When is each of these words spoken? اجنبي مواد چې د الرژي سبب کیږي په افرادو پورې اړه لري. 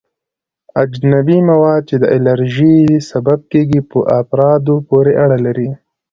اجنبي 0.83 1.37
مواد 1.49 1.81
چې 1.89 1.95
د 2.03 2.05
الرژي 2.15 2.77
سبب 3.11 3.39
کیږي 3.51 3.79
په 3.91 3.99
افرادو 4.19 4.75
پورې 4.89 5.11
اړه 5.23 5.37
لري. 5.45 5.69